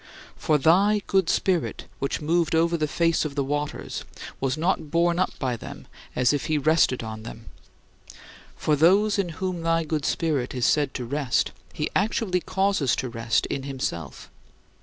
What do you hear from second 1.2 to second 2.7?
Spirit which moved